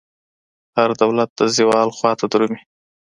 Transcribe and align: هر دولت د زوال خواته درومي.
هر 0.77 0.89
دولت 1.01 1.29
د 1.39 1.41
زوال 1.55 1.89
خواته 1.97 2.25
درومي. 2.31 2.61